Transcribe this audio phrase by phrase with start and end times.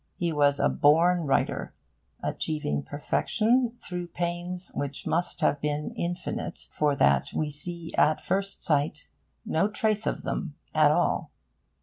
[0.17, 1.75] He was a born writer,
[2.23, 8.63] achieving perfection through pains which must have been infinite for that we see at first
[8.63, 9.11] sight
[9.45, 11.29] no trace of them at all.